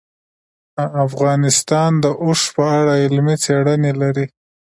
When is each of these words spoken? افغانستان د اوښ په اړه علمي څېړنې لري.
افغانستان 1.07 1.91
د 2.03 2.05
اوښ 2.23 2.41
په 2.55 2.63
اړه 2.77 2.93
علمي 3.03 3.35
څېړنې 3.43 3.91
لري. 4.01 4.25